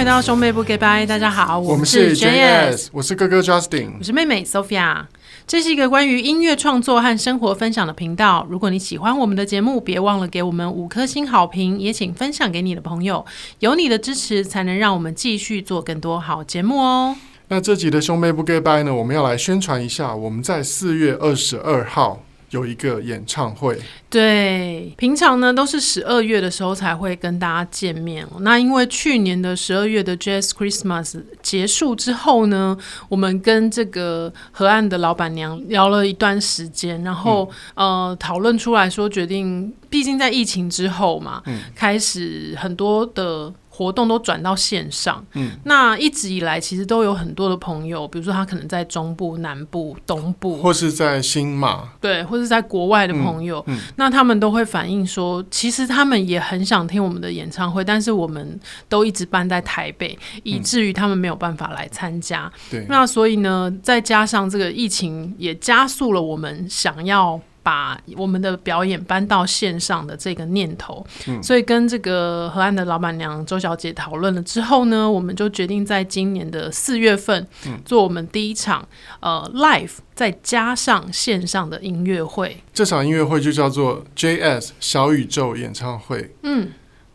[0.00, 5.04] 回到兄妹不 goodbye，大家好，我们是 JS，我是哥哥 Justin，我是妹妹 Sophia。
[5.46, 8.46] 这是一个关于音乐创作和生活分享的频道。
[8.48, 13.26] 如果你喜欢我们的节目，别忘了给我们五颗星好评，也请分享给你的朋友。
[13.58, 17.14] 有你的支持，才能让我们继续做更多好节目哦。
[17.48, 22.22] 那这集的兄妹不 goodbye 呢，我们要来宣传一下，我们在四月二十二号。
[22.50, 23.78] 有一个演唱会，
[24.08, 28.26] 对，平常呢都是十二月的时候才会跟大家见面。
[28.40, 32.76] 那因为去年的十二月的 Jazz Christmas 结束之后呢，
[33.08, 43.54] 我们跟这个河岸的老板娘聊了一段时间，然后、嗯、呃讨论出来说，决定，毕竟在疫情之后嘛，嗯、开始很多的。
[43.72, 67.40] 活动都转到线上，嗯，那一直以来其实都有很多的朋友，比如说他可能在中部、南部、东部，或是在新马，对，或是在国外的朋友，嗯，嗯，那他们都会反映说，其实他们也很想听我们的演唱会，但是我们都一直办在台北，以至于他们没有办法来参加，对，那所以呢，再加上这个疫情也加速了我们想要。
[67.62, 77.46] 把我们的表演搬到线上的这个念头，嗯，所以跟这个河岸的老板娘周小姐讨论了之后呢，我们就决定在今年的四月份
[77.84, 78.86] 做我们第一场，
[79.20, 82.62] 嗯、呃 live 再加上线上的音乐会。
[82.72, 86.34] 这场音乐会就叫做 JS 小宇宙演唱会。
[86.42, 86.70] 嗯，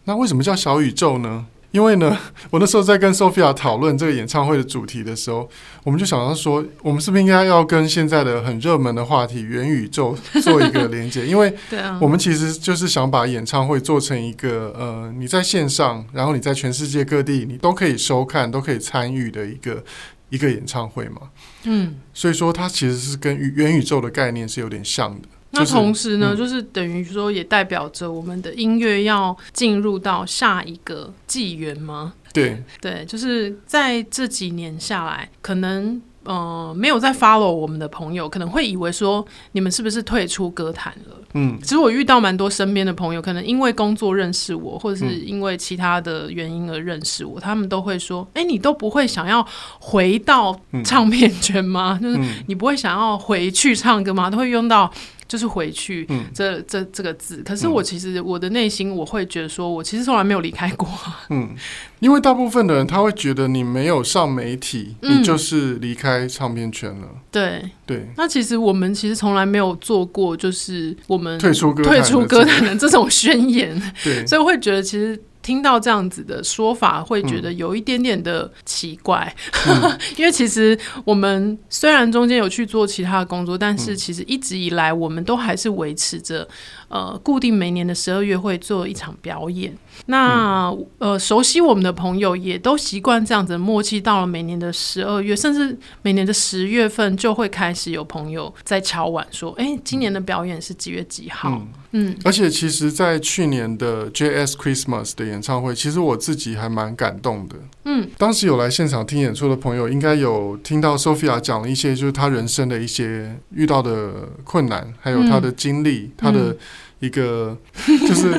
[0.05, 1.47] 那为什么叫小宇宙呢？
[1.75, 2.17] 因为呢，
[2.49, 5.49] 我那时候在跟 Sophia 讨论这个演唱会的主题的时候，
[5.83, 11.27] 我们就想到说，我们是不是应该要跟现在的很热门的话题元宇宙 做一个连接？
[11.27, 11.53] 因为，
[11.99, 19.83] 我们其实就是想把演唱会做成一个呃，你在线上，然后你在全世界各地你都可以收看、都可以参与的一个
[20.29, 21.23] 一个演唱会嘛。
[21.65, 25.27] 嗯，所以说它其实是跟元宇宙的概念是有点像的。
[25.55, 32.13] 那同时呢，就是、等于说，也代表着我们的音乐要进入到下一个纪元吗？
[32.33, 41.15] 对对，就是在这几年下来，可能呃没有在 follow 我们的朋友，可能会以为说，你们是不是退出歌坛了？
[41.37, 49.45] 嗯，其实我遇到蛮多身边的朋友，可能因为工作认识我，或者是因为其他的原因而认识我，嗯、他们都会说：“哎、欸，你都不会想要
[49.79, 51.97] 回到唱片圈吗？
[52.01, 54.91] 嗯、就是你不会想要回去唱歌吗？”都会用到。
[55.27, 60.87] 就是回去这，这这这个字，可是我其实我的内心我会觉得说，我其实从来没有离开过。
[61.29, 61.55] 嗯，
[61.99, 67.07] 因为大部分的人他会觉得你没有上媒体，嗯、你就是离开唱片圈了。
[67.31, 73.81] 对对，那其实我们其实从来没有做过，就是我们退出歌退出歌坛的这种宣言。
[74.03, 75.19] 对，所以我会觉得其实。
[75.45, 79.31] 听到这样子的说法，会觉得有一点点的奇怪，
[79.67, 86.47] 嗯、 因为其实我们虽然中间有去做其他的工作，但是其实一直以来我们都还是维持着。
[86.95, 89.77] 呃，固定每年的十二月会做一场表演。
[90.05, 93.99] 那、嗯、呃，熟悉我们的朋友也都习惯这样子默契。
[93.99, 101.49] 到了每年的十二月，甚至每年的十月份，就会开始有朋友在敲碗说：“哎、欸，今年的表演是几月几号？”
[101.91, 107.55] 嗯，嗯，而且其实，在去年的 JS Christmas 的演唱会，其实我自己还蛮感动的。
[107.83, 116.57] 嗯，当时有来现场听演出的朋友，应该有听到 Sophia 讲了一些，就是他人生的一些遇到的困难，还有他的经历，他、嗯、的。
[117.05, 117.55] 嗯一个
[118.07, 118.31] 就是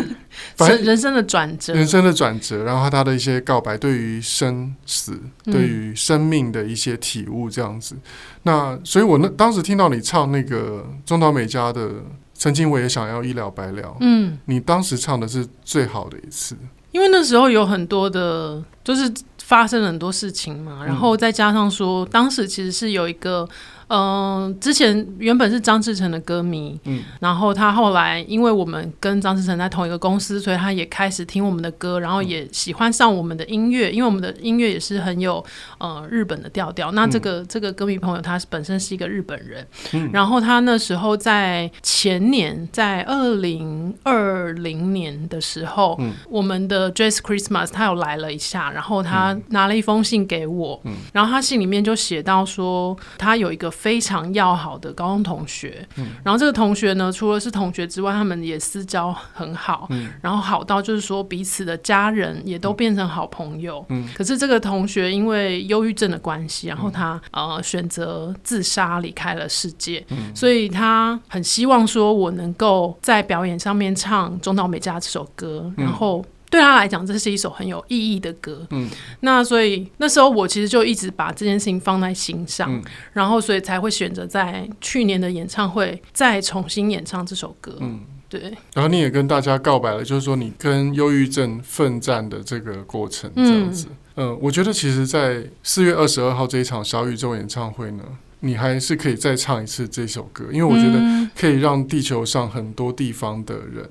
[0.57, 7.95] 反正人生的转折，人生的转折，然后他的一些告白，对于生死，对于生命的一些体悟，这样子。
[7.95, 8.01] 嗯、
[8.43, 11.89] 那所以，我那当时听到你唱那个中岛美嘉的
[12.35, 16.57] 《曾经我也想要一了百了》，嗯，你当时唱的是最好的一次，
[16.91, 23.47] 因为那时候有很多的，就是发生了很多事情嘛，然后再加上说，当时其实是有一个。
[23.89, 35.45] 嗯、呃，之前原本是张志成的歌迷，嗯，然后他后来因为我们跟张志成在同一个公司，所以他也开始听我们的歌，然后也喜欢上我们的音乐，因为我们的音乐也是很有
[35.79, 36.91] 呃日本的调调。
[36.91, 53.73] 那这个、嗯、这个歌迷朋友他本身是一个日本人，嗯，然后他那时候在前年，在二零二零年的时候，嗯，我们的 Jazz Christmas 他有来了一下，然后他拿了一封信给我，嗯，然后他信里面就写到说他有一个。
[53.87, 76.25] 非常要好的高中同学，嗯，然后这个同学呢，除了是同学之外，他们也私交很好，嗯，然后好到就是说彼此的家人也都变成好朋友，嗯，可是这个同学因为忧郁症的关系，然后他呃选择自杀离开了世界，嗯，所以他很希望说我能够在表演上面唱中岛美嘉这首歌，然后。
[76.49, 78.67] 对他来讲，这是一首很有意义的歌。
[78.71, 78.89] 嗯，
[79.21, 82.83] 那所以那时候我其实就一直把这件事情放在心上，嗯、
[83.13, 87.77] 然后所以才会选择在去年的演唱会再重新演唱这首歌。
[87.81, 88.41] 嗯，对。
[88.73, 93.89] 然后你也跟大家告白了，就是说你跟忧郁症奋战的这个过程这样子。
[94.15, 98.05] 嗯，呃、我觉得其实，在四月二十二号这一场小宇宙演唱会呢，
[98.41, 103.89] 你还是可以再唱一次这首歌，因为我觉得可以让地球上很多地方的人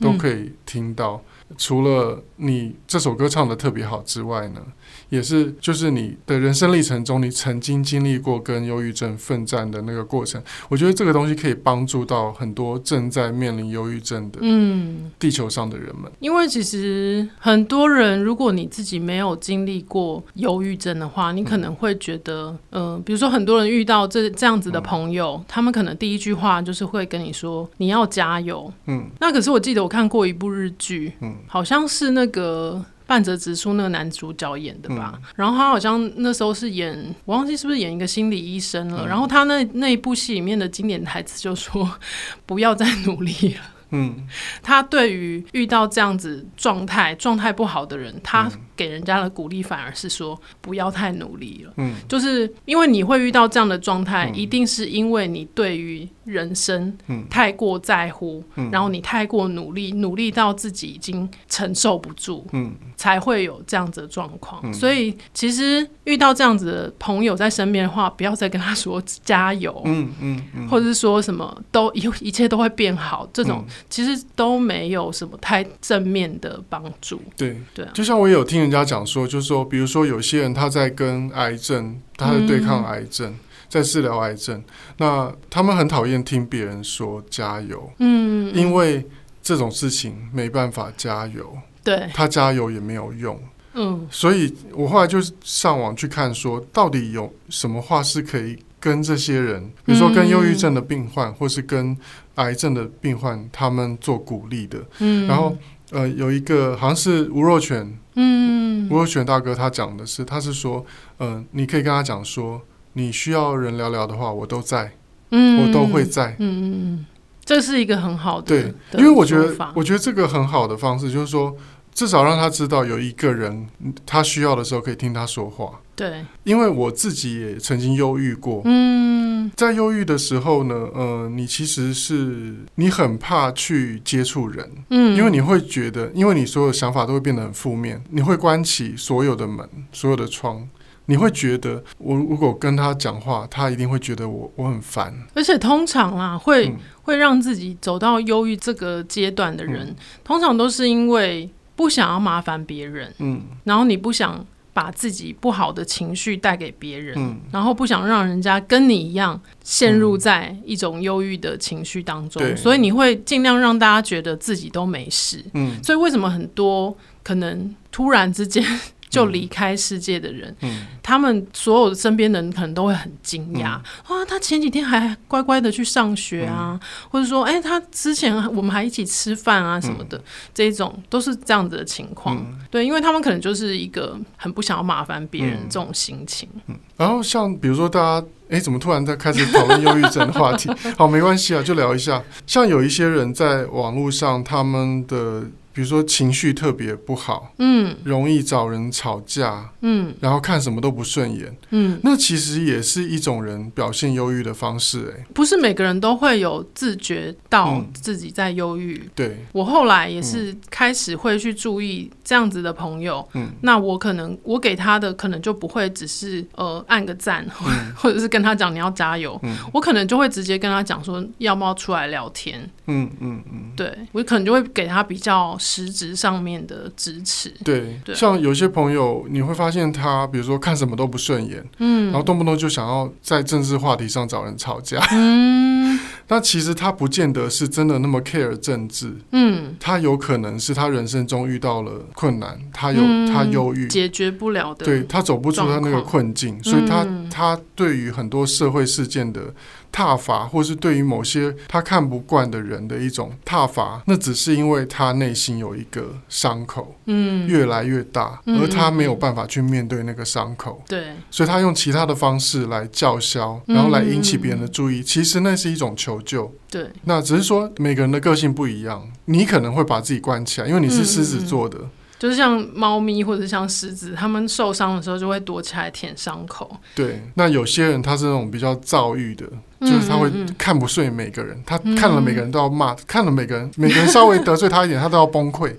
[0.00, 1.22] 都可以听到。
[1.56, 4.60] 除了你这首歌唱的特别好之外呢，
[5.08, 10.42] 也是，就是你的人生历程中，你曾经经历过跟忧郁症奋战的那个过程。
[10.68, 16.10] 我觉得这个东西可以帮助到很多正在面临忧郁症的，嗯，地球上的人们。
[16.20, 32.84] 因为其实很多人，如果你自己没有经历过忧郁症的话，你可能会觉得，嗯、呃，比如说很多人遇到这这样子的朋友，嗯、他们可能第一句话就是会跟你说：“你要加油。”嗯，那可是我记得我看过一部日剧，嗯，好像是那个。
[33.08, 36.94] 半泽直树那个男主角演的吧，嗯、然后他好像那时候是演，
[37.24, 39.06] 我忘记是不是演一个心理医生了。
[39.06, 41.90] 嗯、然后他那那一部戏里面的经典台词就说
[42.44, 43.62] ：“不要再努力了。”
[43.92, 44.14] 嗯，
[44.62, 56.06] 他对于遇到这样子状态状态不好的人，他给人家的鼓励反而是说：“不要太努力了。”嗯，就是因为你会遇到这样的状态，嗯、一定是因为你对于。
[56.28, 56.96] 人生
[57.30, 64.60] 太过在乎，嗯、然后你太过努力，努力到自己已经承受不住，嗯、才会有这样子的状况。
[64.64, 77.20] 嗯、所以，其实遇到这样子的朋友在身边的话，不要再跟他说加油，嗯嗯嗯、或者是说什么都一一切都会变好，这种、嗯、其实都没有什么太正面的帮助。
[77.36, 77.56] 对。
[77.74, 83.34] 对，就像我也有听人家讲说，就是说，比如说有些人他在跟癌症，他在对抗癌症。
[83.68, 84.64] 嗯在治疗癌症，
[84.96, 89.06] 那他们很讨厌听别人说加油，嗯，因为
[89.42, 91.54] 这种事情没办法加油，
[91.84, 93.38] 对，他加油也没有用，
[93.74, 101.94] 嗯，所以我后来就上网去看，说到底有什么话是可以跟这些人，比如说跟忧郁症的病患，或是跟
[102.36, 105.54] 癌症的病患，他们做鼓励的，嗯，然后
[105.90, 110.82] 呃，有一个好像是吴若权，嗯，吴若权大哥他讲的是，他是说，
[111.18, 112.58] 嗯、呃，你可以跟他讲说。
[112.94, 114.92] 你需要人聊聊的话，我都在，
[115.30, 117.06] 嗯，我都会在，嗯嗯嗯，
[117.44, 121.56] 这是一个很好的，对，的因为我觉得，我觉得这个很好的方式就是说，
[121.92, 123.66] 至少让他知道有一个人，
[124.04, 140.68] 他需要的时候可以听他说话，对，因为我自己也曾经忧郁过，嗯，在忧郁的时候呢，呃，你其实是你很怕去接触人，嗯，因为你会觉得，因为你所有想法都会变得很负面，你会关起所有的门，所有的窗。
[141.10, 145.12] 你会觉得，我如果跟他讲话，他一定会觉得我我很烦。
[145.34, 154.44] 而且通常啊，会、嗯、会让自己走到忧郁这个阶段的人，嗯、通常都是因为不想要麻烦别人，嗯，然后你不想
[154.74, 166.94] 把自己不好的情绪带给别人，嗯，然后不想让人家跟你一样陷入在一种忧郁的情绪当中，嗯、所以你会尽量让大家觉得自己都没事，嗯，所以为什么很多
[167.24, 168.62] 可能突然之间。
[169.08, 174.24] 就离开世界的人，嗯、他们所有的身边的人可能都会很惊讶、嗯、啊！
[174.28, 180.22] 他前几天还乖乖的去上学啊，嗯、或者说，哎、欸，他之前我们还一起吃饭啊什么的，嗯、
[180.52, 182.36] 这种都是这样子的情况。
[182.36, 186.48] 嗯、对，因为他们可能就是一个很不想要麻烦别人这种心情。
[186.96, 190.70] 然后像比如说大家，哎、欸，怎么突然在开始讨论忧郁症的话题？
[190.98, 192.22] 好，没关系啊，就聊一下。
[192.46, 195.44] 像有一些人在网络上，他们的。
[195.78, 209.08] 比如说情绪特别不好，嗯，容易找人吵架，嗯，然后看什么都不顺眼，嗯，那其实也是一种人表现忧郁的方式，哎，不是每个人都会有自觉到自己在忧郁。
[209.14, 217.46] 对，我后来也是开始会去注意这样子的朋友，嗯，那我可能我给他的可能就不会只是呃按个赞，
[217.94, 225.56] 或者是跟他讲你要加油，嗯，我可能就会直接跟他讲说要不要出来聊天，嗯嗯嗯，对，我可能就会给他比较。
[225.70, 228.14] 实质上面的支持，对，对。
[228.14, 249.54] 像有些朋友，你会发现他，比如说看什么都不顺眼，嗯，然后动不动就想要在政治话题上找人吵架，嗯，那其实他不见得是真的那么 care 政治，嗯，他有可能是他人生中遇到了困难，他有、嗯、他忧郁，解决不了的，对，他走不出他那个困境，所以他、嗯、他对于很多社会事件的。
[249.90, 265.00] 踏伐，或是对于某些他看不惯的人的一种踏伐，那只是因为他内心有一个伤口，嗯，越来越大，嗯、而他没有办法去面对那个伤口，对，所以他用其他的方式来叫嚣，然后来引起别人的注意。
[265.00, 266.90] 嗯、其实那是一种求救，对。
[267.04, 271.78] 那只是说每个人的个性不一样，你可能会把自己关起来，因为你是狮子座的。
[271.78, 276.76] 嗯嗯就是像猫咪或者像狮子，它们受伤的时候就会躲起来舔伤口。
[276.92, 279.46] 对，那有些人他是那种比较躁郁的，
[279.80, 285.72] 就是他会看不顺每个人，他看了每个人都要骂，看了每个人 每个人稍微得罪他一点，他都要崩溃，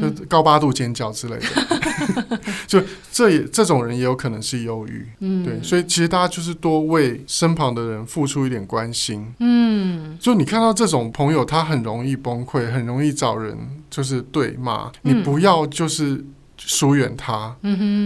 [0.00, 2.38] 就高八度尖叫之类的。
[2.66, 5.06] 就这也这种人也有可能是忧郁，
[5.44, 9.32] 对，所以其实大家就是多为身旁的人付出一点关心。
[9.38, 13.56] 嗯，就你看到这种朋友，他很容易崩溃，很容易找人
[13.90, 16.24] 就是对骂，你不要就是
[16.56, 17.56] 疏远他，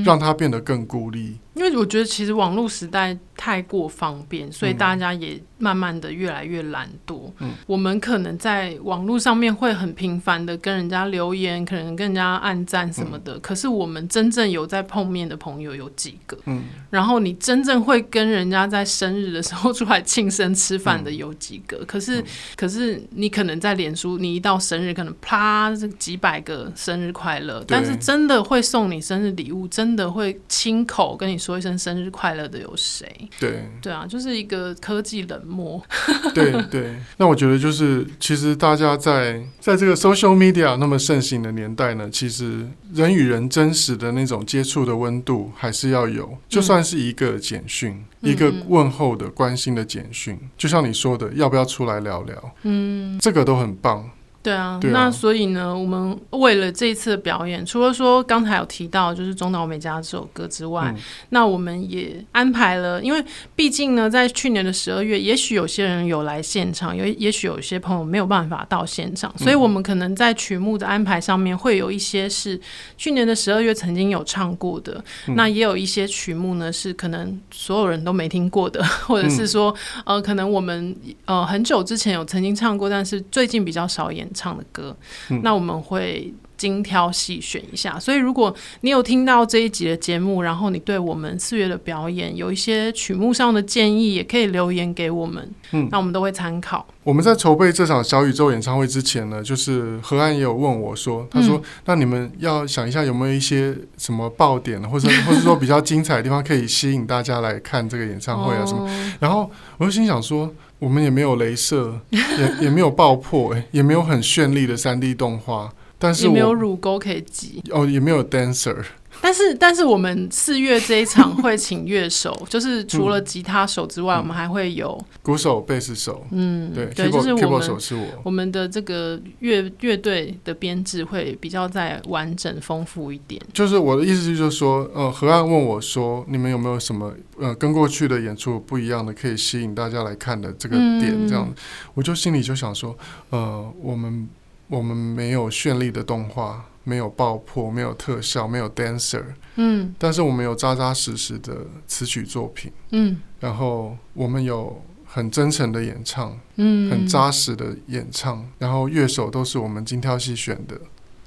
[0.04, 1.38] 让他变得更孤立。
[1.54, 3.16] 因为我觉得其实网络时代。
[3.38, 7.30] 太过方便，所以大家也慢慢的越来越懒惰。
[7.38, 13.36] 嗯，我们可能在网络上面会很频繁的跟人家留言，可能跟人家按赞什么的。
[13.36, 16.36] 嗯，可是我们真正有在碰面的朋友有几个？
[16.46, 21.76] 嗯，然后你真正会跟人家在生日的时候出来庆生吃饭的有几个？
[21.78, 22.24] 嗯，可是，
[22.56, 33.27] 可是你可能在脸书，你一到生日，可能啪这几百个生日快乐，但是真的会送你生日礼物，真的会亲口跟你说一声生日快乐的有谁？
[33.38, 35.82] 对对啊，就是一个科技冷漠。
[36.34, 52.54] 对对，那我觉得就是，其实大家在在这个 social media 那么盛行的年代呢，其实人与人真实的那种接触的温度还是要有，就算是一个简讯，嗯、一个问候的关心的简讯，嗯、就像你说的，要不要出来聊聊？
[52.62, 54.08] 嗯，这个都很棒。
[54.48, 63.22] 对啊，对啊，那所以呢，我们为了这一次的表演，除了说刚才有提到就是中岛美嘉这首歌之外，嗯、那我们也安排了，因为
[63.54, 72.58] 毕竟呢，在去年的十二月，也许有些人有来现场，有也许有些朋友没有办法到现场，所以我们可能在曲目的安排上面会有一些是
[72.96, 79.70] 去年的十二月曾经有唱过的，嗯、那也有一些曲目呢是可能所有人都没听过的， 或者是说、
[80.06, 84.26] 嗯、呃，可能我们呃很久之前有曾经唱过，但是最近比较少演。
[84.38, 84.96] 唱的歌，
[85.30, 87.98] 嗯、那我们会精挑细选一下。
[87.98, 95.50] 所以，如果你有听到这一集的节目，然后你对我们四月的表演有一些曲目上的建议，也可以留言给我们。
[95.70, 96.86] 嗯，那我们都会参考。
[97.04, 110.52] 我们在筹备这场小宇宙演唱会之前呢，就是何安也有问我说：“他说，嗯、那你们要想一下有没有一些什么爆点，或者 或者说比较精彩的地方，可以吸引大家来看这个演唱会啊什么？”哦、然后我就心想说。
[110.80, 112.20] 我们也没有镭射，也
[112.62, 118.84] 也没有爆破，哎，也没有很绚丽的三 D 动画，但是也没有乳沟可以挤，哦，也没有 dancer。
[119.20, 126.24] 但是，但是我们四月这一场会请乐手， 就是除了吉他手之外，嗯、我们还会有鼓手、贝斯手。
[126.30, 133.42] 嗯，对，对，就是我们手是我，我们的这个乐乐队的编制会比较再完整丰富一点。
[133.52, 141.26] 就是我的意思就是说，呃，河岸问我说，你们有没有什么呃跟过去的演出不一样的，可以吸引大家来看的这个点？
[141.26, 141.54] 这样，嗯、
[141.94, 142.96] 我就心里就想说，
[143.30, 144.28] 呃，我们
[144.68, 146.64] 我们没有绚丽的动画。
[146.84, 149.22] 没有爆破，没有特效，没有 dancer，
[149.56, 151.54] 嗯，但是我们有扎扎实实的
[151.86, 160.80] 词曲作品，嗯，然后我们有很真诚的演唱，嗯，很扎实的演唱，然后乐手都是我们精挑细选的，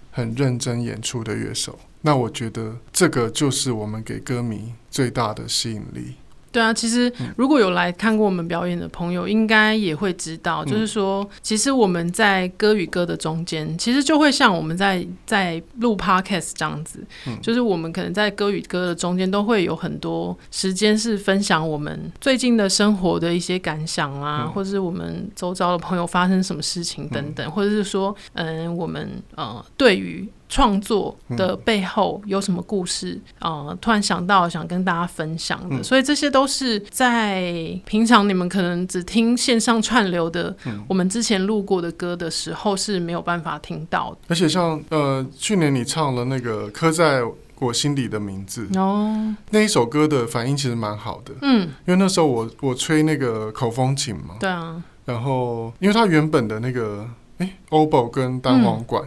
[0.10, 6.16] 很认真演出的乐手，那我觉得这个就是我们给歌迷最大的吸引力。
[6.52, 30.28] 对啊，其实如果有来看过我们表演的朋友，应该也会知道，嗯、就是说，其实我们在歌与歌的中间，其实就会像我们在在录 podcast 这样子，嗯、就是我们可能在歌与歌的中间都会有很多时间是分享我们最近的生活的一些感想啊，嗯、或者是我们周遭的朋友发生什么事情等等，嗯、或者是说，嗯，我们呃对于。
[30.52, 33.74] 创作的背后有什么故事啊？
[33.80, 37.42] 突然想到想跟大家分享的，嗯、所以这些都是在
[37.86, 44.18] 平常你们可能只听线上串流的，嗯、我们之前录过的歌的时候是没有办法听到的。
[44.28, 47.22] 而且像呃，去年你唱了那个刻在
[47.60, 57.08] 我心底的名字哦，那一首歌的反应其实蛮好的，嗯，因为那时候我我吹那个口风琴嘛，对啊，然后因为它原本的那个。
[57.42, 59.04] 哎，oboe 跟单簧管，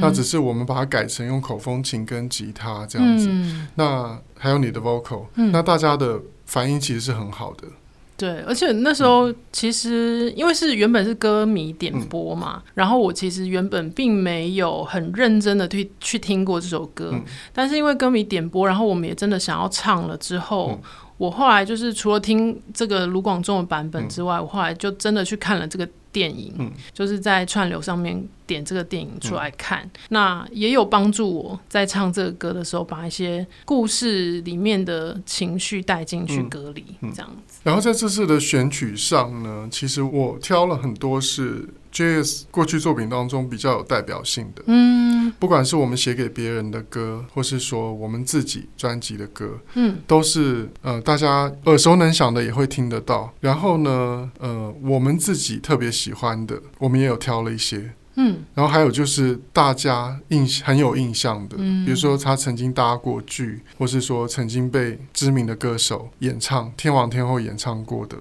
[0.00, 3.28] 那只是我们把它改成用口风琴跟吉他这样子。
[3.30, 7.68] 嗯、那还有你的 vocal，、嗯、那大家的反应其实是很好的。
[8.16, 20.70] 对，而且那时候其实因为是原本是歌迷点播嘛，嗯、然后我其实原本并没有很认真的去去听过这首歌，嗯、但是因为歌迷点播，然后我们也真的想要唱了之后。
[20.72, 20.80] 嗯
[21.18, 37.60] 我后来就是除了听这个卢广仲的版本之外，嗯、我后来就真的去看了这个电影，嗯、就是在串流上面点这个电影出来看，嗯、那也有帮助我在唱这个歌的时候，把一些故事里面的情绪带进去歌里，这样子。
[37.64, 41.68] 然后在这次的选曲上呢，其实我挑了很多是。
[41.96, 44.62] JS 过去作品当中比较有代表性的。
[44.66, 53.32] 嗯，不管是我们写给别人的歌，或是说我们自己专辑的歌，嗯，都是呃大家耳熟能详的，也会听得到。
[53.40, 57.92] 然后呢，呃，我们自己特别喜欢的，我们也有挑了一些。
[58.18, 68.16] 嗯，然后还有就是大家印很有印象的，嗯，比如说他曾经搭过剧，或是说曾经被知名的歌手演唱、天王天后演唱过的，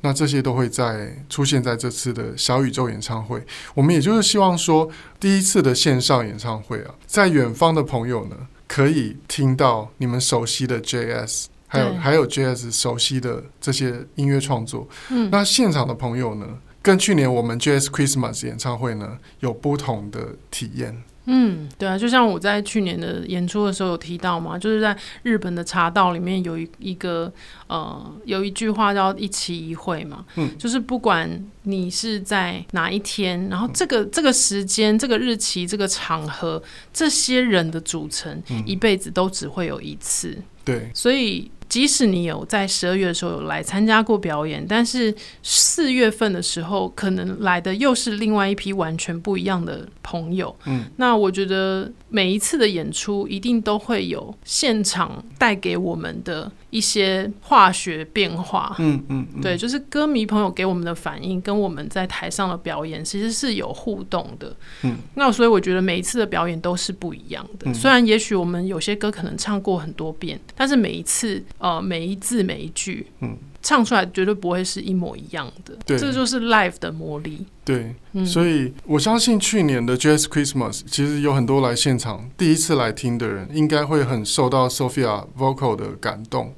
[0.00, 3.42] 那这些都会在出现在这次的小宇宙演唱会。
[3.74, 4.88] 我们也就是希望说，
[5.18, 8.36] 第一次的线上演唱会啊，在远方的朋友呢，
[8.66, 14.88] 可以听到你们熟悉的 JS，还有还有 JS 熟悉的这些音乐创作。
[15.10, 16.46] 嗯，那现场的朋友呢？
[16.80, 21.02] 跟去年我们 JS Christmas 演唱会呢，有不同的体验。
[21.30, 27.30] 嗯，对啊，就像我在去年的演出的时候有提到嘛，就是在日本的茶道里面有一一个
[27.66, 31.30] 呃，有一句话叫一期一会嘛，嗯，就是不管
[31.64, 36.62] 你是在哪一天，然后这个这个时间、这个日期、这个场合，
[36.94, 40.30] 这些人的组成，一辈子都只会有一次。
[40.30, 41.50] 嗯、对，所以。
[41.68, 50.54] 即使你有在十二月的时候有来参加过表演，但是四月份的时候可能来的又是另外一批完全不一样的朋友。
[50.64, 58.74] 嗯，那我觉得每一次的演出一定都会有现场带给我们的一些化学变化。
[58.78, 64.54] 嗯嗯，嗯，对，就是歌迷朋友给我们的反应跟我们在台上的表演其实是有互动的。
[64.82, 67.72] 嗯，那所以我觉得每一次的表演都是不一样的。
[67.74, 71.42] 虽然也许我们有些歌可能唱过很多遍，但是每一次。
[71.58, 77.46] 呃，每一字每一句，嗯，唱出来绝对不会是一模一样的，对，这就是 live 的魔力。
[77.64, 86.54] 对，嗯，所以我相信去年的 JS Christmas 其实有很多来现场第一次来听的人，应该会很受到 Sophia vocal 的感动，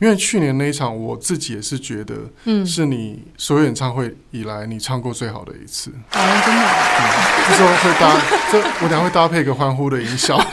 [0.00, 5.90] 因为去年那一场我自己也是觉得，嗯，是你所有演唱会以来你唱过最好的一次。
[6.10, 7.02] 啊，真的，嗯，
[7.48, 8.20] 这时候会搭，
[8.52, 10.38] 这我等下会搭配一个欢呼的音效。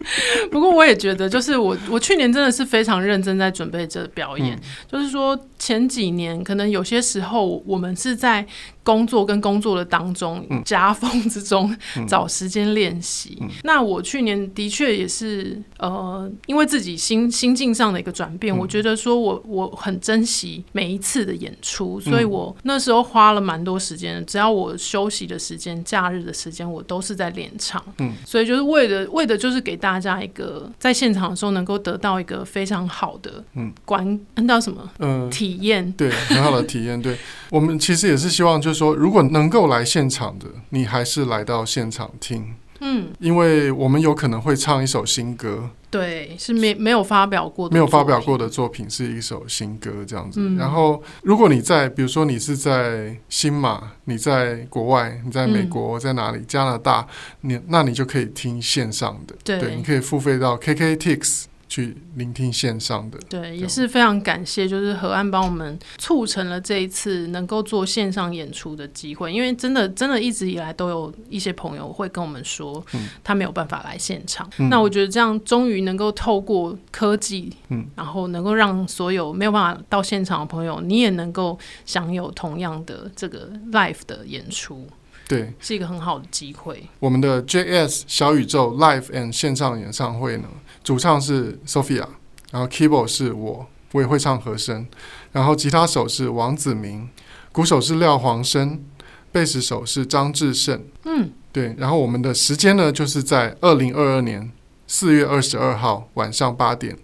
[0.50, 8.46] 不过我也觉得，就是我我去年真的是非常认真在准备这表演，嗯，就是说前几年可能有些时候我们是在。
[8.88, 13.38] 工作跟工作的当中夹缝之中找时间练习。
[13.64, 24.24] 那我去年的确也是呃，因为自己心心境上的一个转变，我觉得说我我很珍惜每一次的演出，所以我那时候花了蛮多时间。
[24.24, 27.82] 只要我休息的时间、假日的时间，我都是在练唱。
[27.98, 37.02] 嗯，所以就是为了为的就是给大家一个在现场的时候能够得到一个非常好的嗯观，看到什么嗯体验，对，很好的体验。
[37.02, 37.18] 对，
[37.50, 38.77] 我们其实也是希望就是。
[38.78, 50.40] 说，如果能够来现场的，你还是来到现场听，嗯，因为我们有可能会唱一首新歌，对，是没没有发表过的，没有发表过的作品是一首新歌这样子。
[50.40, 57.06] 嗯、然后，如果你在，比如说你是在新马，你在国外，你在美国，在哪里，加拿大，
[57.40, 61.46] 你那你就可以听线上的，对，对，你可以付费到 KKTIX。
[61.68, 84.86] 去聆听线上的，对，也是非常感谢，就是河岸帮我们促成了这一次能够做线上演出的机会，因为真的真的一直以来都有一些朋友会跟我们说，嗯，他没有办法来现场，嗯，那我觉得这样终于能够透过科技，嗯，然后能够让所有没有办法到现场的朋友，你也能够享有同样的这个 live 的演出。
[85.28, 86.88] 对，是一个很好的机会。
[86.98, 90.48] 我们的 JS 小宇宙 Live and 线上演唱会呢，
[90.82, 92.06] 主唱是 Sophia，
[92.50, 94.86] 然后 Keyboard 是我，我也会唱和声，
[95.32, 97.10] 然后吉他手是王子明，
[97.52, 98.82] 鼓手是廖黄生，
[99.30, 100.82] 贝斯手是张志胜。
[101.04, 101.74] 嗯，对。
[101.76, 104.50] 然后我们的时间呢，就是在二零二二年
[104.86, 106.96] 四月二十二号晚上八点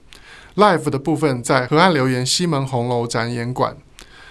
[0.56, 3.76] ，Live 的部分在河岸留言西门红楼展演馆，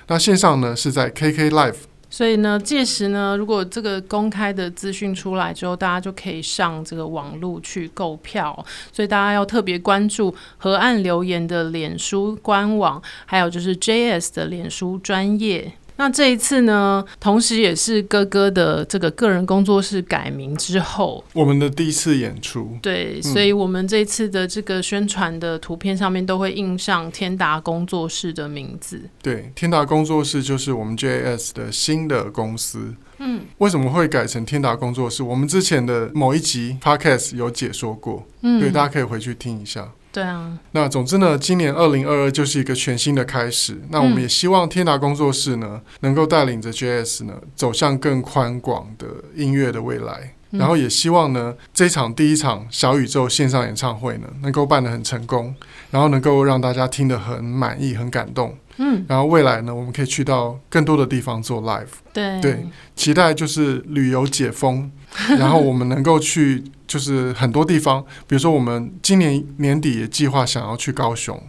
[0.08, 1.76] 那线上呢是在 KK Live。
[2.14, 8.64] 所以呢，届时呢，如果这个公开的资讯出来之后，大家就可以上这个网络去购票。
[8.92, 15.74] 所以大家要特别关注河岸留言的脸书官网，还有就是 JS 的脸书专业。
[15.96, 22.78] 那这一次呢，同时也是哥哥的这个个人工作室改名之后，我们的第一次演出。
[22.82, 29.02] 对，所以我们这一次的这个宣传的图片上面都会印上天达工作室的名字。
[29.22, 32.96] 对，天达工作室就是我们 JAS 的新的公司。
[33.20, 35.22] 嗯，为什么会改成天达工作室？
[35.22, 39.92] 我们之前的某一集 Podcast 有解说过，嗯，对，大家可以回去听一下。
[40.14, 43.82] 对啊，那总之呢，今年二零二二就是一个全新的开始。
[43.90, 50.36] 那我们也希望天达工作室呢，能够带领着 JS 呢，走向更宽广的音乐的未来。
[50.54, 55.54] 然后也希望呢，这场第一场小宇宙线上演唱会呢，能够办得很成功，
[55.92, 58.56] 然后能够让大家听得很满意、很感动。
[58.78, 61.88] 嗯，然后未来呢，我们可以去到更多的地方做 live。
[62.12, 64.92] 对对，期待就是旅游解封，
[65.38, 71.42] 然后我们能够去就是很多地方，比如说我们今年年底也计划想要去高雄。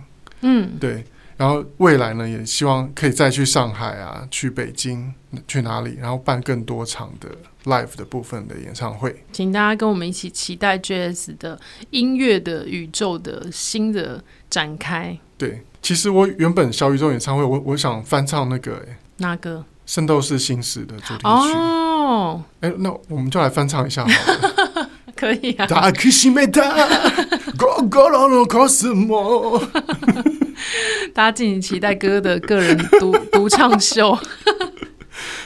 [0.42, 1.04] 嗯，对。
[1.36, 5.12] 然后未来呢，也希望可以再去上海啊，去北京，
[5.48, 7.28] 去哪里，然后办更多场的
[7.64, 9.24] live 的部分的演唱会。
[9.32, 11.58] 请大家跟我们一起期待 JS 的
[11.90, 15.18] 音乐的宇宙的新的展开。
[15.36, 19.58] 对，其实我原本小宇宙演唱会，我我想翻唱那个，哎，哪个？
[19.86, 21.26] 《圣斗士星矢》的主题曲。
[21.26, 24.90] 哦，哎，那我们就来翻唱一下好了。
[25.14, 25.66] 可以啊。
[31.14, 34.18] 大家敬请期待哥的个人独 独唱秀。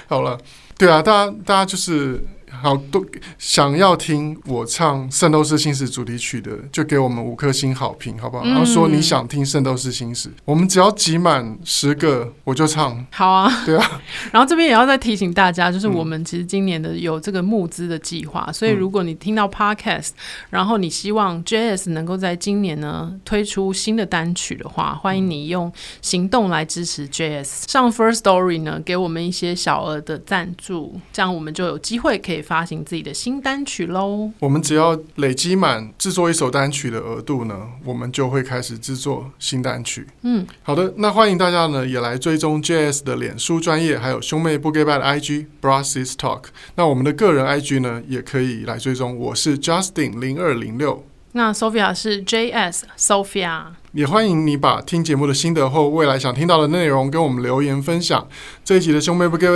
[0.06, 0.38] 好了，
[0.78, 2.22] 对啊，大家大家就是。
[2.60, 3.04] 好，都
[3.38, 8.44] 想要听我唱《圣斗士星矢》主题曲的，就给我们五颗星好评，好不好？
[8.44, 13.06] 嗯、然后说你想听《圣斗士星矢》，我们只要集满十个，我就唱。
[13.12, 14.00] 好啊，对啊。
[14.32, 20.10] 然后这边也要再提醒大家，就是我们其实今年的有这个募资的计划，嗯、所以如果你听到 Podcast，
[20.50, 32.42] 然后你希望 JS 能够在今年呢推出新的单曲的话，欢迎你用行动来支持 JS，上 First Story 呢给我们一些小额的赞助，这样我们就有机会可以。
[32.48, 34.30] 发行自己的新单曲喽！
[34.38, 40.06] 我们只要累积满制作一首单曲的额度呢，我们就会开始制作新单曲。
[40.22, 46.44] 嗯，好的，那欢迎大家呢也来追踪 JS 的脸书专业，还有兄妹不 g 拜的 IG Brothers Talk。
[46.76, 53.64] 那我们的个人 IG 呢也可以来追踪，我是 Justin 零二零六，那 Sophia 是 JS Sophia。
[53.92, 58.26] 也欢迎你把听节目的心得或未来想听到的内容跟我们留言分享。
[58.64, 59.46] 这一集的兄妹不 g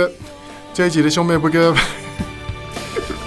[0.75, 1.57] 这一集的兄妹不 g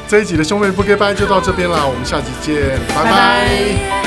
[0.09, 4.06] 这一集的兄妹不给掰就到这边啦，我们下集见，拜拜。